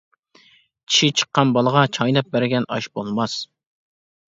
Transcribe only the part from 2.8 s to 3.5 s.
بولماس.